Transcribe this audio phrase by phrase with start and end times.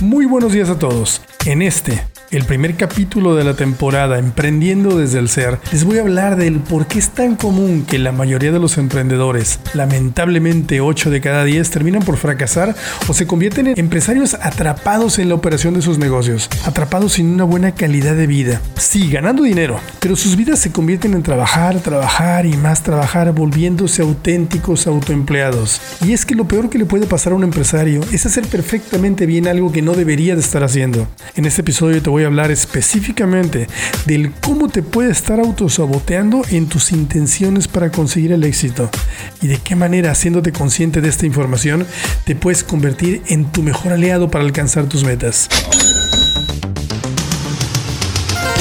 [0.00, 1.22] Muy buenos días a todos.
[1.46, 2.06] En este
[2.36, 6.58] el primer capítulo de la temporada Emprendiendo desde el Ser, les voy a hablar del
[6.58, 11.44] por qué es tan común que la mayoría de los emprendedores, lamentablemente 8 de cada
[11.44, 12.74] 10, terminan por fracasar
[13.08, 17.44] o se convierten en empresarios atrapados en la operación de sus negocios, atrapados sin una
[17.44, 18.60] buena calidad de vida.
[18.76, 24.02] Sí, ganando dinero, pero sus vidas se convierten en trabajar, trabajar y más trabajar, volviéndose
[24.02, 25.80] auténticos autoempleados.
[26.04, 29.26] Y es que lo peor que le puede pasar a un empresario es hacer perfectamente
[29.26, 31.06] bien algo que no debería de estar haciendo.
[31.36, 33.68] En este episodio te voy a hablar específicamente
[34.06, 38.90] del cómo te puede estar autosaboteando en tus intenciones para conseguir el éxito
[39.42, 41.86] y de qué manera, haciéndote consciente de esta información,
[42.24, 45.48] te puedes convertir en tu mejor aliado para alcanzar tus metas.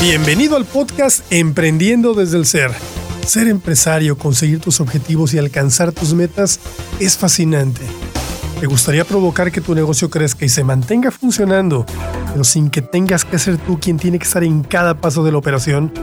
[0.02, 2.72] Bienvenido al podcast Emprendiendo desde el Ser.
[3.26, 6.60] Ser empresario, conseguir tus objetivos y alcanzar tus metas
[7.00, 7.82] es fascinante.
[8.60, 11.86] ¿Te gustaría provocar que tu negocio crezca y se mantenga funcionando,
[12.34, 15.32] pero sin que tengas que ser tú quien tiene que estar en cada paso de
[15.32, 15.94] la operación?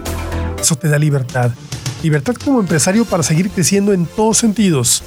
[0.58, 1.50] Eso te da libertad.
[2.02, 5.02] Libertad como empresario para seguir creciendo en todos sentidos.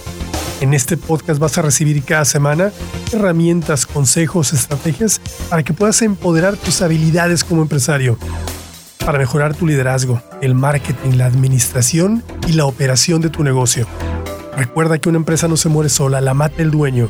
[0.61, 2.71] En este podcast vas a recibir cada semana
[3.11, 8.19] herramientas, consejos, estrategias para que puedas empoderar tus habilidades como empresario,
[9.03, 13.87] para mejorar tu liderazgo, el marketing, la administración y la operación de tu negocio.
[14.55, 17.09] Recuerda que una empresa no se muere sola, la mata el dueño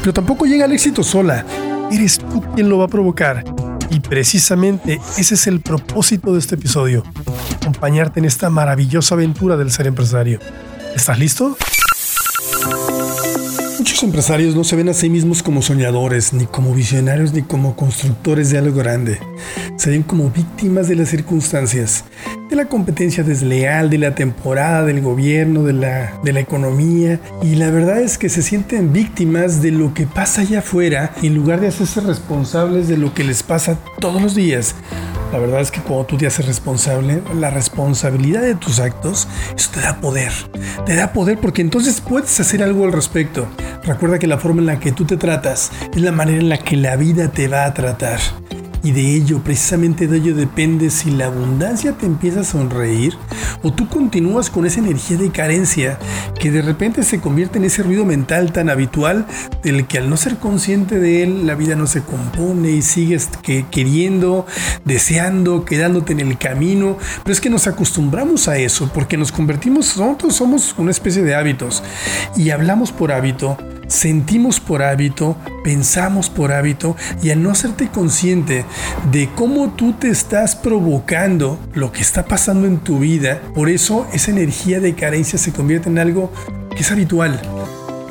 [0.00, 1.44] pero tampoco llega al éxito sola.
[1.90, 3.44] Eres tú quien lo va a provocar.
[3.90, 7.02] Y precisamente ese es el propósito de este episodio,
[7.56, 10.38] acompañarte en esta maravillosa aventura del ser empresario.
[10.94, 11.56] ¿Estás listo?
[13.78, 17.74] Muchos empresarios no se ven a sí mismos como soñadores, ni como visionarios, ni como
[17.74, 19.18] constructores de algo grande.
[19.76, 22.04] Se ven como víctimas de las circunstancias
[22.50, 27.20] de la competencia desleal, de la temporada, del gobierno, de la, de la economía.
[27.42, 31.34] Y la verdad es que se sienten víctimas de lo que pasa allá afuera en
[31.34, 34.74] lugar de hacerse responsables de lo que les pasa todos los días.
[35.32, 39.70] La verdad es que cuando tú te haces responsable, la responsabilidad de tus actos, eso
[39.72, 40.32] te da poder.
[40.84, 43.46] Te da poder porque entonces puedes hacer algo al respecto.
[43.84, 46.58] Recuerda que la forma en la que tú te tratas es la manera en la
[46.58, 48.18] que la vida te va a tratar.
[48.82, 53.14] Y de ello, precisamente de ello depende si la abundancia te empieza a sonreír
[53.62, 55.98] o tú continúas con esa energía de carencia
[56.38, 59.26] que de repente se convierte en ese ruido mental tan habitual
[59.62, 63.28] del que al no ser consciente de él la vida no se compone y sigues
[63.70, 64.46] queriendo,
[64.84, 66.96] deseando, quedándote en el camino.
[67.22, 71.34] Pero es que nos acostumbramos a eso porque nos convertimos, nosotros somos una especie de
[71.34, 71.82] hábitos
[72.36, 73.58] y hablamos por hábito
[73.90, 78.64] sentimos por hábito, pensamos por hábito y al no hacerte consciente
[79.10, 84.06] de cómo tú te estás provocando lo que está pasando en tu vida, por eso
[84.12, 86.32] esa energía de carencia se convierte en algo
[86.70, 87.40] que es habitual.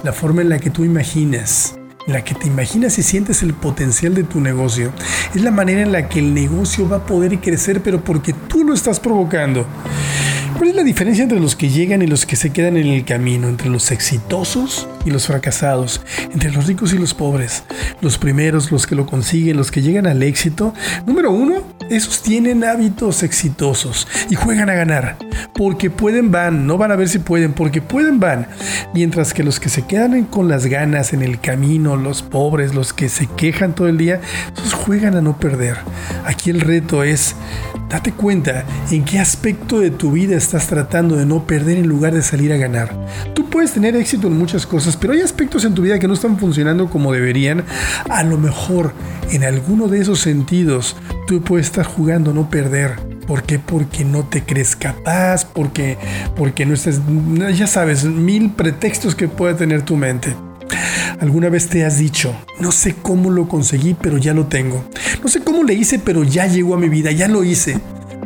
[0.04, 1.76] La forma en la que tú imaginas,
[2.08, 4.92] en la que te imaginas y sientes el potencial de tu negocio,
[5.34, 8.66] es la manera en la que el negocio va a poder crecer, pero porque tú
[8.66, 9.66] lo estás provocando.
[10.60, 13.06] ¿Cuál es la diferencia entre los que llegan y los que se quedan en el
[13.06, 13.48] camino?
[13.48, 16.02] Entre los exitosos y los fracasados,
[16.34, 17.64] entre los ricos y los pobres,
[18.02, 20.74] los primeros, los que lo consiguen, los que llegan al éxito.
[21.06, 25.16] Número uno, esos tienen hábitos exitosos y juegan a ganar.
[25.54, 28.46] Porque pueden van, no van a ver si pueden, porque pueden van.
[28.94, 32.92] Mientras que los que se quedan con las ganas en el camino, los pobres, los
[32.92, 34.20] que se quejan todo el día,
[34.58, 35.78] esos juegan a no perder.
[36.26, 37.34] Aquí el reto es
[37.90, 42.14] Date cuenta en qué aspecto de tu vida estás tratando de no perder en lugar
[42.14, 42.94] de salir a ganar.
[43.34, 46.14] Tú puedes tener éxito en muchas cosas, pero hay aspectos en tu vida que no
[46.14, 47.64] están funcionando como deberían.
[48.08, 48.94] A lo mejor
[49.32, 50.96] en alguno de esos sentidos
[51.28, 52.96] tú puedes estar jugando no perder.
[53.26, 53.58] ¿Por qué?
[53.58, 55.98] Porque no te crees capaz, porque,
[56.36, 57.02] porque no estás,
[57.56, 60.36] ya sabes, mil pretextos que puede tener tu mente.
[61.20, 64.86] ¿Alguna vez te has dicho, no sé cómo lo conseguí, pero ya lo tengo?
[65.22, 67.78] No sé cómo le hice, pero ya llegó a mi vida, ya lo hice.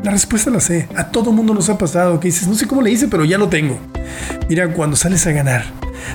[0.04, 0.88] La respuesta la sé.
[0.96, 3.40] A todo mundo nos ha pasado que dices, no sé cómo le hice, pero ya
[3.40, 3.80] lo tengo.
[4.48, 5.66] Mira, cuando sales a ganar,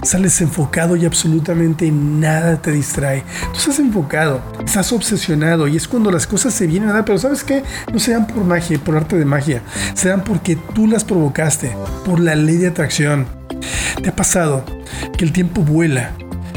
[0.04, 3.24] sales enfocado y absolutamente nada te distrae.
[3.52, 7.18] Tú estás enfocado, estás obsesionado y es cuando las cosas se vienen a dar, pero
[7.18, 7.64] ¿sabes qué?
[7.92, 9.62] No se dan por magia, por arte de magia,
[9.94, 11.74] se dan porque tú las provocaste,
[12.04, 13.26] por la ley de atracción.
[14.00, 14.64] ¿Te ha pasado
[15.16, 16.12] que el tiempo vuela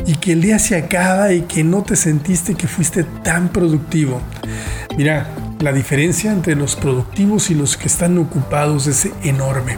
[0.05, 4.21] y que el día se acaba y que no te sentiste que fuiste tan productivo.
[4.97, 5.27] Mira,
[5.59, 9.77] la diferencia entre los productivos y los que están ocupados es enorme.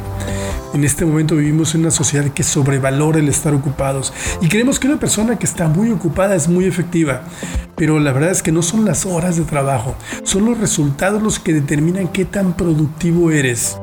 [0.73, 4.11] En este momento vivimos en una sociedad que sobrevalora el estar ocupados
[4.41, 7.21] y creemos que una persona que está muy ocupada es muy efectiva.
[7.75, 11.37] Pero la verdad es que no son las horas de trabajo, son los resultados los
[11.37, 13.77] que determinan qué tan productivo eres.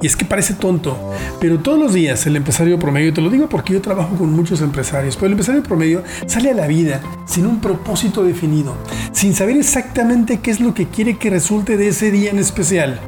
[0.00, 0.96] Y es que parece tonto,
[1.40, 4.62] pero todos los días el empresario promedio, te lo digo porque yo trabajo con muchos
[4.62, 8.76] empresarios, pero el empresario promedio sale a la vida sin un propósito definido,
[9.12, 12.98] sin saber exactamente qué es lo que quiere que resulte de ese día en especial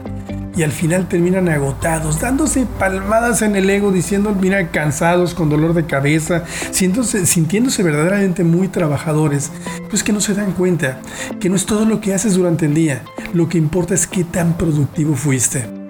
[0.57, 5.75] y al final terminan agotados, dándose palmadas en el ego, diciendo, mira, cansados, con dolor
[5.75, 9.51] de cabeza, sintiéndose, sintiéndose verdaderamente muy trabajadores,
[9.89, 11.01] pues que no se dan cuenta
[11.41, 13.03] que no es todo lo que haces durante el día,
[13.33, 15.82] lo que importa es qué tan productivo fuiste.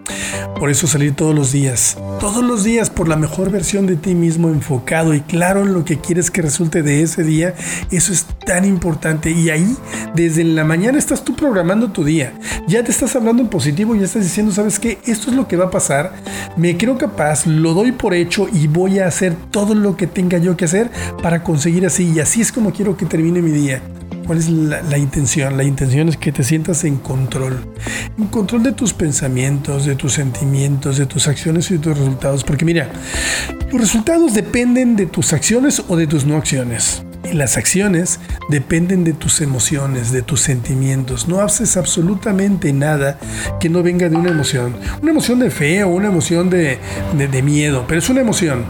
[0.62, 4.14] Por eso salir todos los días, todos los días por la mejor versión de ti
[4.14, 7.56] mismo enfocado y claro en lo que quieres que resulte de ese día,
[7.90, 9.32] eso es tan importante.
[9.32, 9.76] Y ahí,
[10.14, 12.32] desde la mañana estás tú programando tu día.
[12.68, 15.00] Ya te estás hablando en positivo, ya estás diciendo, ¿sabes qué?
[15.04, 16.12] Esto es lo que va a pasar.
[16.56, 20.38] Me creo capaz, lo doy por hecho y voy a hacer todo lo que tenga
[20.38, 20.92] yo que hacer
[21.24, 22.12] para conseguir así.
[22.12, 23.82] Y así es como quiero que termine mi día.
[24.26, 25.56] ¿Cuál es la, intención?
[25.56, 27.66] La intención es que te sientas en control.
[28.16, 32.44] En control de tus pensamientos, de tus sentimientos, de tus acciones y de tus resultados.
[32.44, 32.88] Porque mira,
[33.70, 37.02] los resultados dependen de tus acciones o de tus no acciones.
[37.32, 38.20] Las acciones
[38.50, 41.28] dependen de tus emociones, de tus sentimientos.
[41.28, 43.18] No haces absolutamente nada
[43.58, 44.76] que no venga de una emoción.
[45.00, 46.78] Una emoción de fe o una emoción de,
[47.16, 48.64] de miedo, pero es una emoción.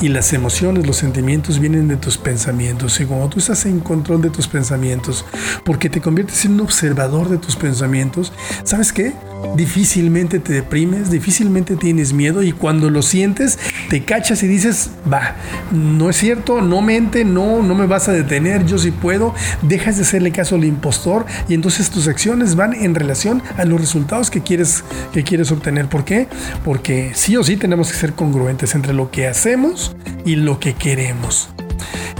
[0.00, 3.00] Y las emociones, los sentimientos vienen de tus pensamientos.
[3.00, 5.24] Y cuando tú estás en control de tus pensamientos,
[5.64, 8.32] porque te conviertes en un observador de tus pensamientos,
[8.62, 9.14] ¿sabes qué?
[9.54, 13.58] Difícilmente te deprimes, difícilmente tienes miedo y cuando lo sientes
[13.88, 15.36] te cachas y dices, va,
[15.72, 19.96] no es cierto, no mente, no, no me vas a detener, yo sí puedo, dejas
[19.96, 24.30] de hacerle caso al impostor y entonces tus acciones van en relación a los resultados
[24.30, 25.88] que quieres, que quieres obtener.
[25.88, 26.28] ¿Por qué?
[26.64, 30.74] Porque sí o sí tenemos que ser congruentes entre lo que hacemos y lo que
[30.74, 31.48] queremos.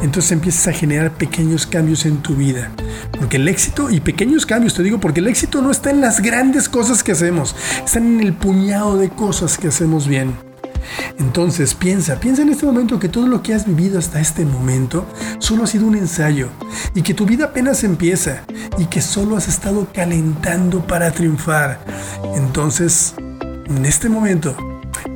[0.03, 2.71] Entonces empiezas a generar pequeños cambios en tu vida.
[3.19, 6.21] Porque el éxito, y pequeños cambios te digo, porque el éxito no está en las
[6.21, 10.35] grandes cosas que hacemos, está en el puñado de cosas que hacemos bien.
[11.19, 15.07] Entonces piensa, piensa en este momento que todo lo que has vivido hasta este momento
[15.39, 16.49] solo ha sido un ensayo
[16.95, 18.43] y que tu vida apenas empieza
[18.79, 21.81] y que solo has estado calentando para triunfar.
[22.37, 23.15] Entonces,
[23.67, 24.57] en este momento,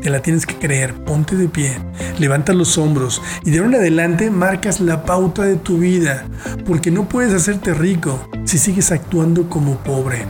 [0.01, 1.77] te la tienes que creer, ponte de pie,
[2.19, 6.27] levanta los hombros y de ahora en adelante marcas la pauta de tu vida,
[6.67, 10.27] porque no puedes hacerte rico si sigues actuando como pobre.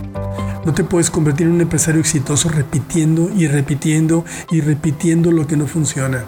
[0.65, 5.57] No te puedes convertir en un empresario exitoso repitiendo y repitiendo y repitiendo lo que
[5.57, 6.25] no funciona.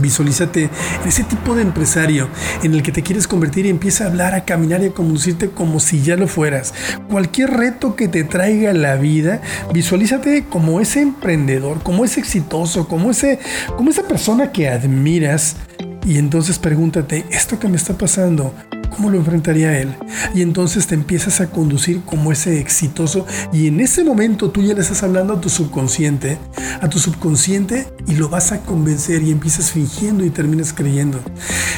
[0.00, 2.28] Visualízate en ese tipo de empresario
[2.62, 5.50] en el que te quieres convertir y empieza a hablar, a caminar y a conducirte
[5.50, 6.72] como si ya lo fueras.
[7.10, 9.40] Cualquier reto que te traiga la vida,
[9.72, 13.38] visualízate como ese emprendedor, como ese exitoso, como, ese,
[13.76, 15.56] como esa persona que admiras.
[16.04, 18.52] Y entonces pregúntate, ¿esto que me está pasando?
[18.94, 19.94] ¿Cómo lo enfrentaría él?
[20.34, 24.74] Y entonces te empiezas a conducir como ese exitoso y en ese momento tú ya
[24.74, 26.38] le estás hablando a tu subconsciente,
[26.80, 31.20] a tu subconsciente y lo vas a convencer y empiezas fingiendo y terminas creyendo.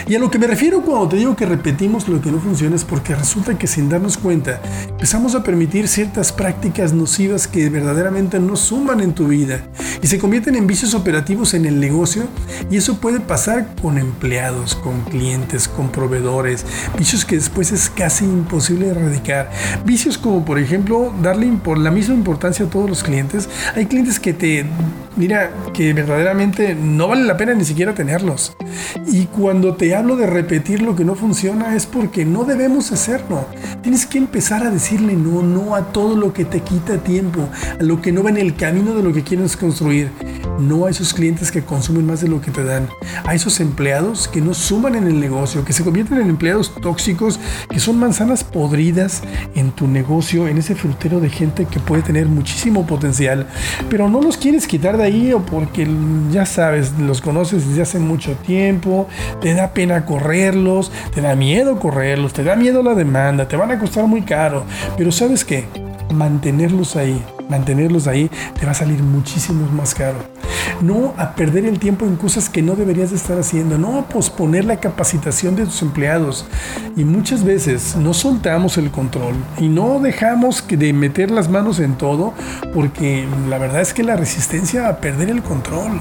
[0.09, 2.75] Y a lo que me refiero cuando te digo que repetimos lo que no funciona
[2.77, 8.41] es porque resulta que sin darnos cuenta empezamos a permitir ciertas prácticas nocivas que verdaderamente
[8.41, 9.63] no suman en tu vida
[10.03, 12.25] y se convierten en vicios operativos en el negocio
[12.71, 16.67] y eso puede pasar con empleados, con clientes, con proveedores,
[17.05, 19.51] vicios que después es casi imposible erradicar.
[19.85, 23.47] Vicios como por ejemplo darle por la misma importancia a todos los clientes.
[23.77, 24.65] Hay clientes que te,
[25.17, 28.57] mira, que verdaderamente no vale la pena ni siquiera tenerlos.
[29.07, 33.47] Y cuando te hablo de repetir lo que no funciona es porque no debemos hacerlo.
[33.83, 37.83] Tienes que empezar a decirle no, no a todo lo que te quita tiempo, a
[37.83, 40.11] lo que no va en el camino de lo que quieres construir.
[40.59, 42.89] No a esos clientes que consumen más de lo que te dan.
[43.25, 47.41] A esos empleados que no suman en el negocio, que se convierten en empleados tóxicos,
[47.69, 49.23] que son manzanas podridas
[49.55, 53.47] en tu negocio, en ese frutero de gente que puede tener muchísimo potencial,
[53.91, 55.89] pero no los quieres quitar de ahí o porque
[56.31, 59.09] ya sabes, los conoces desde hace mucho tiempo,
[59.41, 63.71] te da pena correrlos, te da miedo correrlos, te da miedo la demanda, te van
[63.71, 64.65] a costar muy caro,
[64.97, 65.65] pero sabes qué,
[66.13, 70.34] mantenerlos ahí, mantenerlos ahí te va a salir muchísimo más caro
[70.81, 74.09] no a perder el tiempo en cosas que no deberías de estar haciendo, no a
[74.09, 76.47] posponer la capacitación de tus empleados.
[76.97, 81.97] Y muchas veces no soltamos el control y no dejamos de meter las manos en
[81.97, 82.35] todo
[82.73, 86.01] porque la verdad es que la resistencia a perder el control.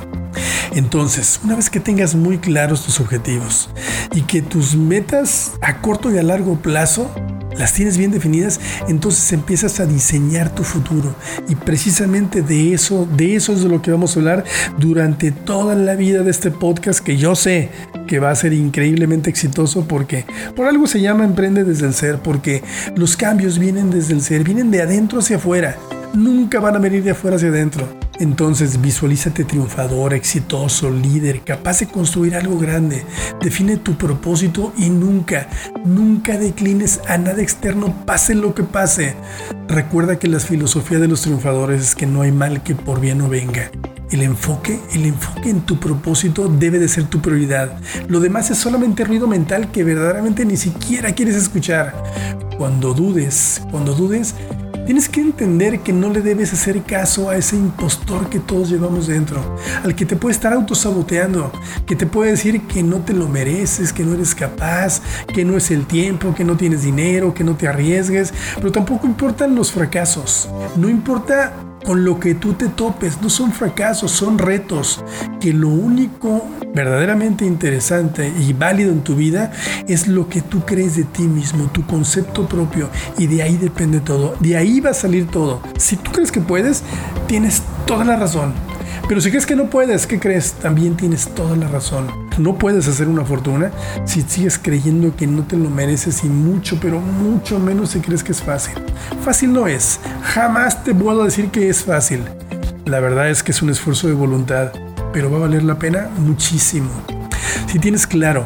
[0.76, 3.70] Entonces, una vez que tengas muy claros tus objetivos
[4.14, 7.10] y que tus metas a corto y a largo plazo
[7.58, 11.16] las tienes bien definidas, entonces empiezas a diseñar tu futuro.
[11.48, 14.44] Y precisamente de eso, de eso es de lo que vamos a hablar
[14.78, 17.70] durante toda la vida de este podcast que yo sé
[18.08, 20.26] que va a ser increíblemente exitoso porque
[20.56, 22.64] por algo se llama Emprende desde el ser, porque
[22.96, 25.78] los cambios vienen desde el ser, vienen de adentro hacia afuera,
[26.14, 28.03] nunca van a venir de afuera hacia adentro.
[28.24, 33.04] Entonces visualízate triunfador, exitoso, líder, capaz de construir algo grande.
[33.42, 35.50] Define tu propósito y nunca,
[35.84, 39.16] nunca declines a nada externo, pase lo que pase.
[39.68, 43.18] Recuerda que la filosofía de los triunfadores es que no hay mal que por bien
[43.18, 43.70] no venga.
[44.10, 47.78] El enfoque, el enfoque en tu propósito debe de ser tu prioridad.
[48.08, 51.94] Lo demás es solamente ruido mental que verdaderamente ni siquiera quieres escuchar.
[52.58, 54.34] Cuando dudes, cuando dudes,
[54.86, 59.08] Tienes que entender que no le debes hacer caso a ese impostor que todos llevamos
[59.08, 61.54] dentro, al que te puede estar autosaboteando,
[61.86, 65.02] que te puede decir que no te lo mereces, que no eres capaz,
[65.34, 69.08] que no es el tiempo, que no tienes dinero, que no te arriesgues, pero tampoco
[69.08, 70.50] importan los fracasos.
[70.76, 73.22] No importa con lo que tú te topes.
[73.22, 75.04] No son fracasos, son retos.
[75.40, 79.52] Que lo único verdaderamente interesante y válido en tu vida
[79.88, 82.90] es lo que tú crees de ti mismo, tu concepto propio.
[83.18, 84.36] Y de ahí depende todo.
[84.40, 85.62] De ahí va a salir todo.
[85.78, 86.84] Si tú crees que puedes,
[87.28, 88.54] tienes toda la razón.
[89.08, 90.54] Pero si crees que no puedes, ¿qué crees?
[90.54, 92.23] También tienes toda la razón.
[92.38, 93.72] No puedes hacer una fortuna
[94.06, 98.24] si sigues creyendo que no te lo mereces y mucho, pero mucho menos si crees
[98.24, 98.76] que es fácil.
[99.24, 100.00] Fácil no es.
[100.24, 102.24] Jamás te puedo decir que es fácil.
[102.86, 104.72] La verdad es que es un esfuerzo de voluntad,
[105.14, 106.90] pero va a valer la pena muchísimo.
[107.68, 108.46] Si tienes claro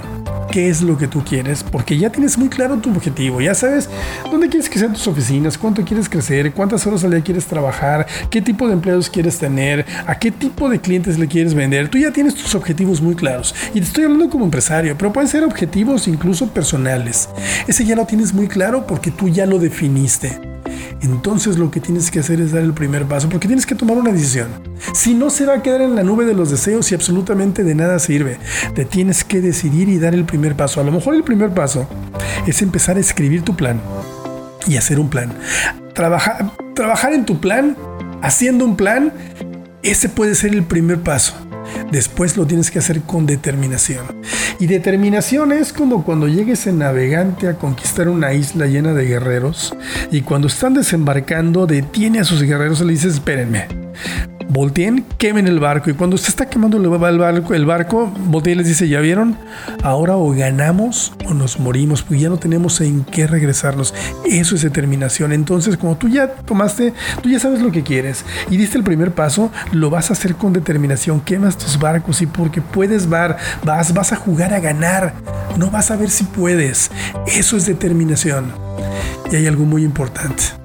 [0.57, 3.87] qué es lo que tú quieres, porque ya tienes muy claro tu objetivo, ya sabes
[4.31, 8.07] dónde quieres que sean tus oficinas, cuánto quieres crecer, cuántas horas al día quieres trabajar,
[8.31, 11.89] qué tipo de empleados quieres tener, a qué tipo de clientes le quieres vender.
[11.89, 13.53] Tú ya tienes tus objetivos muy claros.
[13.75, 17.29] Y te estoy hablando como empresario, pero pueden ser objetivos incluso personales.
[17.67, 20.56] Ese ya lo tienes muy claro porque tú ya lo definiste
[21.01, 23.97] entonces lo que tienes que hacer es dar el primer paso, porque tienes que tomar
[23.97, 24.47] una decisión.
[24.93, 27.75] Si no se va a quedar en la nube de los deseos y absolutamente de
[27.75, 28.39] nada sirve,
[28.73, 30.81] te tienes que decidir y dar el primer paso.
[30.81, 31.87] A lo mejor el primer paso
[32.45, 33.79] es empezar a escribir tu plan
[34.67, 35.33] y hacer un plan.
[35.93, 37.75] Trabajar, trabajar en tu plan,
[38.21, 39.13] haciendo un plan,
[39.83, 41.35] ese puede ser el primer paso.
[41.91, 44.05] Después lo tienes que hacer con determinación.
[44.59, 49.75] Y determinación es como cuando llegues en navegante a conquistar una isla llena de guerreros
[50.11, 53.67] y cuando están desembarcando detiene a sus guerreros y le dices espérenme
[54.49, 55.89] volteen, quemen el barco.
[55.89, 59.37] Y cuando se está quemando el barco, el barco voltea les dice, ¿ya vieron?
[59.83, 63.93] Ahora o ganamos o nos morimos, porque ya no tenemos en qué regresarnos.
[64.25, 65.33] Eso es determinación.
[65.33, 69.11] Entonces, como tú ya tomaste, tú ya sabes lo que quieres y diste el primer
[69.11, 71.21] paso, lo vas a hacer con determinación.
[71.21, 75.13] Quemas tus barcos y porque puedes var, vas, vas a jugar a ganar.
[75.57, 76.91] No vas a ver si puedes.
[77.27, 78.51] Eso es determinación.
[79.31, 80.56] Y hay algo muy importante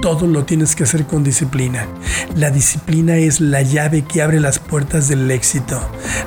[0.00, 1.86] todo lo tienes que hacer con disciplina.
[2.34, 5.80] La disciplina es la llave que abre las puertas del éxito.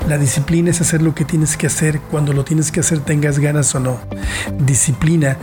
[0.08, 3.39] La disciplina es hacer lo que tienes que hacer cuando lo tienes que hacer tengas
[3.39, 4.00] ganas o no.
[4.60, 5.38] Disciplina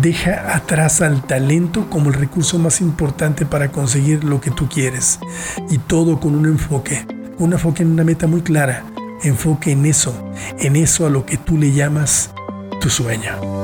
[0.00, 5.18] deja atrás al talento como el recurso más importante para conseguir lo que tú quieres.
[5.70, 7.06] Y todo con un enfoque.
[7.38, 8.84] Un enfoque en una meta muy clara.
[9.22, 10.14] Enfoque en eso,
[10.58, 12.30] en eso a lo que tú le llamas
[12.80, 13.57] tu sueño.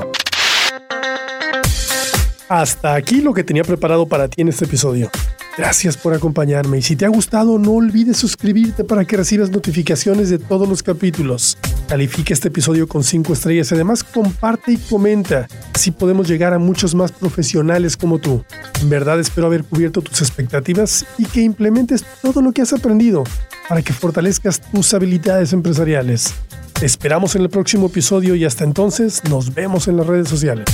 [2.48, 5.10] Hasta aquí lo que tenía preparado para ti en este episodio.
[5.56, 10.28] Gracias por acompañarme y si te ha gustado no olvides suscribirte para que recibas notificaciones
[10.28, 11.56] de todos los capítulos.
[11.88, 15.46] Califica este episodio con 5 estrellas y además comparte y comenta.
[15.72, 18.44] Así podemos llegar a muchos más profesionales como tú.
[18.82, 23.24] En verdad espero haber cubierto tus expectativas y que implementes todo lo que has aprendido
[23.68, 26.34] para que fortalezcas tus habilidades empresariales.
[26.78, 30.66] Te esperamos en el próximo episodio y hasta entonces nos vemos en las redes sociales.